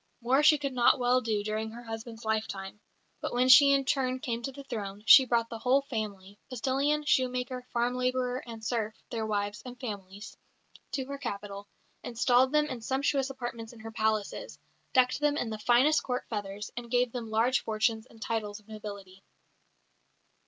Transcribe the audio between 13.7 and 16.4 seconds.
in her palaces, decked them in the finest Court